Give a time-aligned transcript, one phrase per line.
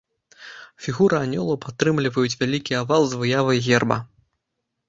[0.85, 3.97] Фігуры анёлаў падтрымліваюць вялікі авал з выявай герба.